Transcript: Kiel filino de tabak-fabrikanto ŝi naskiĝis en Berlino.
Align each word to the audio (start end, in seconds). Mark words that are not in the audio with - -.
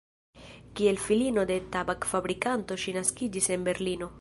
Kiel 0.79 0.97
filino 1.03 1.43
de 1.51 1.57
tabak-fabrikanto 1.75 2.79
ŝi 2.85 2.99
naskiĝis 2.99 3.53
en 3.57 3.69
Berlino. 3.73 4.09